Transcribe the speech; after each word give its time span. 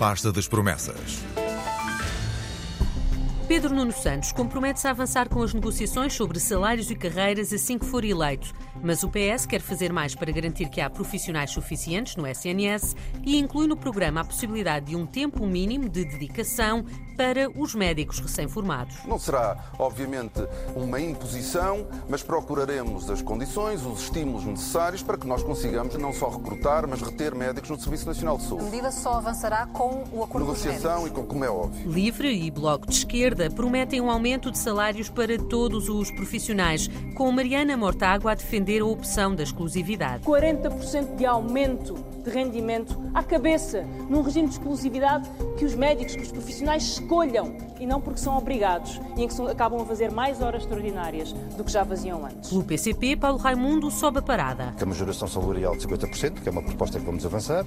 pasta 0.00 0.32
das 0.32 0.48
promessas. 0.48 1.39
Pedro 3.50 3.74
Nuno 3.74 3.90
Santos 3.90 4.30
compromete-se 4.30 4.86
a 4.86 4.92
avançar 4.92 5.28
com 5.28 5.42
as 5.42 5.52
negociações 5.52 6.14
sobre 6.14 6.38
salários 6.38 6.88
e 6.88 6.94
carreiras 6.94 7.52
assim 7.52 7.76
que 7.76 7.84
for 7.84 8.04
eleito. 8.04 8.54
Mas 8.80 9.02
o 9.02 9.10
PS 9.10 9.44
quer 9.44 9.60
fazer 9.60 9.92
mais 9.92 10.14
para 10.14 10.30
garantir 10.30 10.68
que 10.68 10.80
há 10.80 10.88
profissionais 10.88 11.50
suficientes 11.50 12.14
no 12.14 12.28
SNS 12.28 12.94
e 13.26 13.36
inclui 13.36 13.66
no 13.66 13.76
programa 13.76 14.20
a 14.20 14.24
possibilidade 14.24 14.86
de 14.86 14.96
um 14.96 15.04
tempo 15.04 15.44
mínimo 15.48 15.88
de 15.88 16.04
dedicação 16.04 16.84
para 17.16 17.50
os 17.50 17.74
médicos 17.74 18.20
recém-formados. 18.20 18.96
Não 19.04 19.18
será, 19.18 19.72
obviamente, 19.78 20.40
uma 20.74 20.98
imposição, 21.00 21.86
mas 22.08 22.22
procuraremos 22.22 23.10
as 23.10 23.20
condições, 23.20 23.84
os 23.84 24.04
estímulos 24.04 24.44
necessários 24.44 25.02
para 25.02 25.18
que 25.18 25.26
nós 25.26 25.42
consigamos 25.42 25.96
não 25.96 26.14
só 26.14 26.30
recrutar, 26.30 26.86
mas 26.88 27.02
reter 27.02 27.34
médicos 27.34 27.68
no 27.68 27.78
Serviço 27.78 28.06
Nacional 28.06 28.38
de 28.38 28.44
Saúde. 28.44 28.64
A 28.64 28.70
medida 28.70 28.90
só 28.92 29.14
avançará 29.14 29.66
com 29.66 30.04
o 30.12 30.22
acordo 30.22 30.46
Negociação 30.46 31.06
e 31.06 31.10
com, 31.10 31.24
como 31.24 31.44
é 31.44 31.50
óbvio. 31.50 31.90
Livre 31.90 32.32
e 32.32 32.50
Bloco 32.50 32.86
de 32.86 32.94
Esquerda 32.94 33.39
prometem 33.48 34.00
um 34.00 34.10
aumento 34.10 34.50
de 34.50 34.58
salários 34.58 35.08
para 35.08 35.38
todos 35.38 35.88
os 35.88 36.10
profissionais, 36.10 36.90
com 37.14 37.30
Mariana 37.30 37.76
Mortágua 37.76 38.32
a 38.32 38.34
defender 38.34 38.82
a 38.82 38.84
opção 38.84 39.34
da 39.34 39.42
exclusividade. 39.42 40.24
40% 40.24 41.16
de 41.16 41.24
aumento 41.24 41.94
de 42.24 42.30
rendimento 42.30 43.00
à 43.14 43.22
cabeça, 43.22 43.82
num 44.08 44.22
regime 44.22 44.48
de 44.48 44.54
exclusividade 44.54 45.30
que 45.56 45.64
os 45.64 45.74
médicos, 45.74 46.14
que 46.14 46.22
os 46.22 46.32
profissionais 46.32 46.82
escolham 46.82 47.56
e 47.78 47.86
não 47.86 48.00
porque 48.00 48.20
são 48.20 48.36
obrigados 48.36 49.00
e 49.16 49.22
em 49.22 49.28
que 49.28 49.42
acabam 49.42 49.80
a 49.80 49.84
fazer 49.86 50.10
mais 50.10 50.42
horas 50.42 50.62
extraordinárias 50.62 51.32
do 51.32 51.64
que 51.64 51.72
já 51.72 51.84
faziam 51.84 52.24
antes. 52.24 52.50
Pelo 52.50 52.64
PCP, 52.64 53.16
Paulo 53.16 53.38
Raimundo 53.38 53.90
sobe 53.90 54.18
a 54.18 54.22
parada. 54.22 54.74
A 54.80 54.86
majoração 54.86 55.26
salarial 55.26 55.76
de 55.76 55.86
50%, 55.86 56.42
que 56.42 56.48
é 56.48 56.52
uma 56.52 56.62
proposta 56.62 56.98
que 56.98 57.06
vamos 57.06 57.24
avançar, 57.24 57.64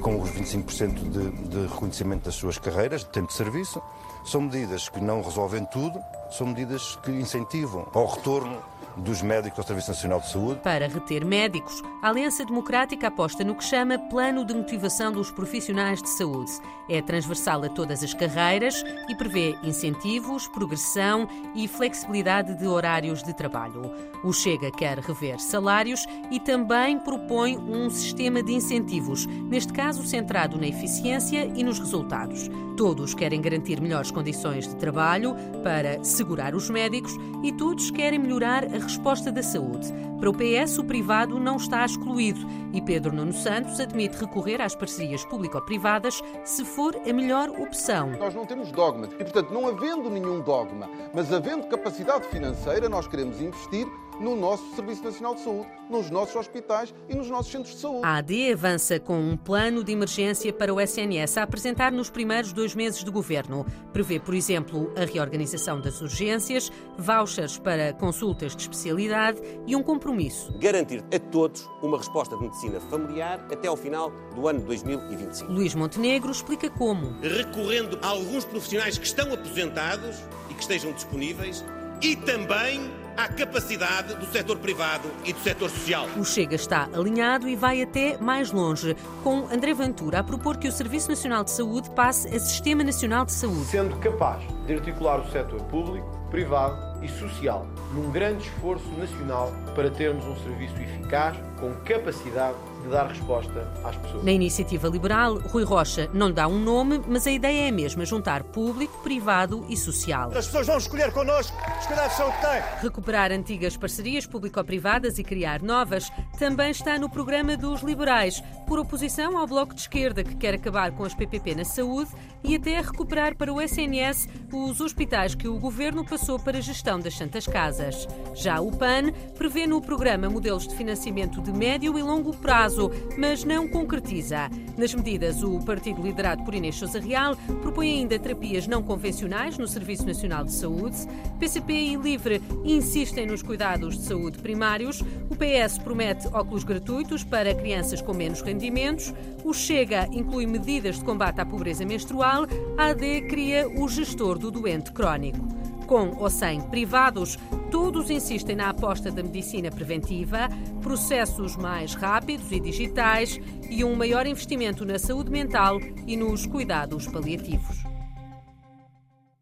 com 0.00 0.20
os 0.20 0.30
25% 0.30 1.10
de, 1.10 1.48
de 1.48 1.66
reconhecimento 1.66 2.24
das 2.24 2.34
suas 2.34 2.58
carreiras, 2.58 3.02
de 3.02 3.10
tempo 3.10 3.28
de 3.28 3.34
serviço, 3.34 3.82
são 4.24 4.42
medidas 4.42 4.88
que 4.88 5.00
não 5.02 5.20
resolvem 5.22 5.64
tudo, 5.64 6.02
são 6.32 6.46
medidas 6.46 6.96
que 7.02 7.10
incentivam 7.10 7.86
ao 7.92 8.06
retorno 8.06 8.58
dos 8.96 9.22
médicos 9.22 9.58
ao 9.58 9.64
Serviço 9.64 9.90
Nacional 9.90 10.20
de 10.20 10.28
Saúde. 10.28 10.60
Para 10.60 10.86
reter 10.86 11.24
médicos, 11.24 11.82
a 12.02 12.08
Aliança 12.08 12.44
Democrática 12.44 13.08
aposta 13.08 13.44
no 13.44 13.54
que 13.54 13.64
chama 13.64 13.98
Plano 13.98 14.44
de 14.44 14.54
Motivação 14.54 15.12
dos 15.12 15.30
Profissionais 15.30 16.02
de 16.02 16.08
Saúde. 16.10 16.50
É 16.88 17.00
transversal 17.00 17.62
a 17.64 17.68
todas 17.68 18.02
as 18.02 18.12
carreiras 18.12 18.84
e 19.08 19.14
prevê 19.14 19.56
incentivos, 19.62 20.46
progressão 20.48 21.28
e 21.54 21.66
flexibilidade 21.66 22.54
de 22.54 22.66
horários 22.66 23.22
de 23.22 23.32
trabalho. 23.32 23.90
O 24.22 24.32
Chega 24.32 24.70
quer 24.70 24.98
rever 24.98 25.40
salários 25.40 26.06
e 26.30 26.38
também 26.38 26.98
propõe 26.98 27.56
um 27.56 27.88
sistema 27.88 28.42
de 28.42 28.52
incentivos, 28.52 29.26
neste 29.26 29.72
caso 29.72 30.04
centrado 30.04 30.58
na 30.58 30.66
eficiência 30.66 31.50
e 31.54 31.62
nos 31.62 31.78
resultados. 31.78 32.48
Todos 32.76 33.14
querem 33.14 33.40
garantir 33.40 33.80
melhores 33.80 34.10
condições 34.10 34.66
de 34.66 34.74
trabalho 34.76 35.34
para 35.62 36.02
segurar 36.22 36.54
os 36.54 36.70
médicos 36.70 37.16
e 37.42 37.50
todos 37.50 37.90
querem 37.90 38.16
melhorar 38.16 38.64
a 38.64 38.78
resposta 38.78 39.32
da 39.32 39.42
saúde. 39.42 39.92
Para 40.20 40.30
o 40.30 40.32
PS, 40.32 40.78
o 40.78 40.84
privado 40.84 41.40
não 41.40 41.56
está 41.56 41.84
excluído 41.84 42.38
e 42.72 42.80
Pedro 42.80 43.12
Nuno 43.12 43.32
Santos 43.32 43.80
admite 43.80 44.16
recorrer 44.18 44.60
às 44.60 44.72
parcerias 44.72 45.24
público-privadas 45.24 46.22
se 46.44 46.64
for 46.64 46.94
a 46.94 47.12
melhor 47.12 47.48
opção. 47.48 48.10
Nós 48.20 48.36
não 48.36 48.46
temos 48.46 48.70
dogmas 48.70 49.10
e, 49.14 49.24
portanto, 49.24 49.52
não 49.52 49.66
havendo 49.66 50.08
nenhum 50.08 50.40
dogma, 50.40 50.88
mas 51.12 51.32
havendo 51.32 51.66
capacidade 51.66 52.28
financeira, 52.28 52.88
nós 52.88 53.08
queremos 53.08 53.40
investir 53.40 53.88
no 54.22 54.36
nosso 54.36 54.74
Serviço 54.76 55.02
Nacional 55.02 55.34
de 55.34 55.40
Saúde, 55.40 55.68
nos 55.90 56.08
nossos 56.08 56.36
hospitais 56.36 56.94
e 57.08 57.14
nos 57.14 57.28
nossos 57.28 57.50
centros 57.50 57.74
de 57.74 57.80
saúde. 57.80 58.00
A 58.04 58.16
AD 58.16 58.52
avança 58.52 59.00
com 59.00 59.18
um 59.18 59.36
plano 59.36 59.82
de 59.82 59.92
emergência 59.92 60.52
para 60.52 60.72
o 60.72 60.80
SNS 60.80 61.36
a 61.36 61.42
apresentar 61.42 61.90
nos 61.90 62.08
primeiros 62.08 62.52
dois 62.52 62.74
meses 62.74 63.02
de 63.02 63.10
governo. 63.10 63.66
Prevê, 63.92 64.20
por 64.20 64.34
exemplo, 64.34 64.92
a 64.96 65.04
reorganização 65.04 65.80
das 65.80 66.00
urgências, 66.00 66.70
vouchers 66.96 67.58
para 67.58 67.92
consultas 67.92 68.54
de 68.54 68.62
especialidade 68.62 69.40
e 69.66 69.74
um 69.74 69.82
compromisso. 69.82 70.56
Garantir 70.58 71.04
a 71.12 71.18
todos 71.18 71.68
uma 71.82 71.98
resposta 71.98 72.36
de 72.36 72.42
medicina 72.42 72.80
familiar 72.80 73.44
até 73.50 73.66
ao 73.66 73.76
final 73.76 74.12
do 74.34 74.46
ano 74.46 74.60
2025. 74.60 75.52
Luís 75.52 75.74
Montenegro 75.74 76.30
explica 76.30 76.70
como. 76.70 77.18
Recorrendo 77.20 77.98
a 78.00 78.08
alguns 78.08 78.44
profissionais 78.44 78.96
que 78.96 79.06
estão 79.06 79.32
aposentados 79.34 80.16
e 80.48 80.54
que 80.54 80.60
estejam 80.60 80.92
disponíveis 80.92 81.64
e 82.02 82.16
também 82.16 82.90
à 83.16 83.28
capacidade 83.28 84.14
do 84.16 84.26
setor 84.26 84.58
privado 84.58 85.08
e 85.24 85.32
do 85.32 85.38
setor 85.40 85.70
social. 85.70 86.06
O 86.16 86.24
Chega 86.24 86.56
está 86.56 86.88
alinhado 86.92 87.48
e 87.48 87.54
vai 87.54 87.82
até 87.82 88.16
mais 88.18 88.50
longe, 88.50 88.96
com 89.22 89.46
André 89.52 89.72
Ventura 89.72 90.18
a 90.18 90.24
propor 90.24 90.56
que 90.56 90.66
o 90.66 90.72
Serviço 90.72 91.08
Nacional 91.08 91.44
de 91.44 91.52
Saúde 91.52 91.90
passe 91.90 92.28
a 92.34 92.40
Sistema 92.40 92.82
Nacional 92.82 93.24
de 93.24 93.32
Saúde. 93.32 93.66
Sendo 93.66 93.96
capaz 93.98 94.42
de 94.66 94.74
articular 94.74 95.20
o 95.20 95.30
setor 95.30 95.62
público, 95.64 96.10
privado 96.30 97.04
e 97.04 97.08
social 97.08 97.66
num 97.94 98.10
grande 98.10 98.48
esforço 98.48 98.88
nacional 98.98 99.52
para 99.74 99.90
termos 99.90 100.24
um 100.24 100.36
serviço 100.42 100.74
eficaz, 100.80 101.36
com 101.60 101.72
capacidade 101.84 102.56
de 102.82 102.88
dar 102.88 103.06
resposta 103.06 103.66
às 103.84 103.96
pessoas. 103.96 104.24
Na 104.24 104.32
iniciativa 104.32 104.88
liberal, 104.88 105.38
Rui 105.38 105.64
Rocha 105.64 106.10
não 106.12 106.30
dá 106.30 106.46
um 106.46 106.58
nome, 106.58 107.00
mas 107.06 107.26
a 107.26 107.30
ideia 107.30 107.66
é 107.66 107.68
a 107.68 107.72
mesma: 107.72 108.04
juntar 108.04 108.42
público, 108.42 108.98
privado 109.02 109.64
e 109.68 109.76
social. 109.76 110.30
As 110.30 110.46
pessoas 110.46 110.66
vão 110.66 110.78
escolher 110.78 111.12
connosco, 111.12 111.56
escolher 111.80 112.00
a 112.00 112.26
o 112.26 112.32
que 112.32 112.40
têm. 112.40 112.62
Recuperar 112.82 113.32
antigas 113.32 113.76
parcerias 113.76 114.26
público-privadas 114.26 115.18
e 115.18 115.24
criar 115.24 115.62
novas 115.62 116.10
também 116.38 116.70
está 116.70 116.98
no 116.98 117.08
programa 117.08 117.56
dos 117.56 117.82
liberais, 117.82 118.42
por 118.66 118.78
oposição 118.78 119.38
ao 119.38 119.46
Bloco 119.46 119.74
de 119.74 119.82
Esquerda, 119.82 120.24
que 120.24 120.34
quer 120.34 120.54
acabar 120.54 120.92
com 120.92 121.04
as 121.04 121.14
PPP 121.14 121.54
na 121.54 121.64
saúde 121.64 122.10
e 122.44 122.56
até 122.56 122.80
recuperar 122.80 123.36
para 123.36 123.52
o 123.52 123.60
SNS 123.60 124.28
os 124.52 124.80
hospitais 124.80 125.34
que 125.34 125.48
o 125.48 125.58
governo 125.58 126.04
passou 126.04 126.38
para 126.38 126.58
a 126.58 126.60
gestão 126.60 126.98
das 126.98 127.14
Santas 127.16 127.46
Casas. 127.46 128.08
Já 128.34 128.60
o 128.60 128.70
PAN 128.76 129.12
prevê 129.36 129.66
no 129.66 129.80
programa 129.80 130.28
modelos 130.28 130.66
de 130.66 130.74
financiamento 130.74 131.40
de 131.40 131.52
médio 131.52 131.98
e 131.98 132.02
longo 132.02 132.36
prazo, 132.72 132.90
mas 133.16 133.44
não 133.44 133.68
concretiza. 133.68 134.50
Nas 134.76 134.94
medidas, 134.94 135.42
o 135.42 135.60
partido 135.60 136.02
liderado 136.02 136.42
por 136.44 136.54
Inês 136.54 136.76
Sousa 136.76 136.98
Real 136.98 137.36
propõe 137.60 137.98
ainda 137.98 138.18
terapias 138.18 138.66
não 138.66 138.82
convencionais 138.82 139.58
no 139.58 139.68
Serviço 139.68 140.06
Nacional 140.06 140.44
de 140.44 140.52
Saúde. 140.52 140.96
PCP 141.38 141.72
e 141.72 141.96
Livre 141.96 142.42
insistem 142.64 143.26
nos 143.26 143.42
cuidados 143.42 143.98
de 143.98 144.04
saúde 144.04 144.38
primários. 144.38 145.02
O 145.30 145.36
PS 145.36 145.78
promete 145.78 146.26
óculos 146.28 146.64
gratuitos 146.64 147.22
para 147.22 147.54
crianças 147.54 148.00
com 148.00 148.14
menos 148.14 148.40
rendimentos. 148.40 149.12
O 149.44 149.52
Chega 149.52 150.08
inclui 150.10 150.46
medidas 150.46 150.98
de 150.98 151.04
combate 151.04 151.40
à 151.40 151.46
pobreza 151.46 151.84
menstrual. 151.84 152.46
A 152.78 152.86
AD 152.86 153.22
cria 153.28 153.68
o 153.68 153.88
gestor 153.88 154.38
do 154.38 154.50
doente 154.50 154.92
crónico. 154.92 155.61
Com 155.92 156.16
ou 156.16 156.30
sem 156.30 156.58
privados, 156.58 157.38
todos 157.70 158.08
insistem 158.08 158.56
na 158.56 158.70
aposta 158.70 159.10
da 159.10 159.22
medicina 159.22 159.70
preventiva, 159.70 160.48
processos 160.80 161.54
mais 161.54 161.92
rápidos 161.92 162.50
e 162.50 162.58
digitais 162.58 163.38
e 163.68 163.84
um 163.84 163.94
maior 163.94 164.26
investimento 164.26 164.86
na 164.86 164.98
saúde 164.98 165.30
mental 165.30 165.78
e 166.06 166.16
nos 166.16 166.46
cuidados 166.46 167.06
paliativos. 167.08 167.91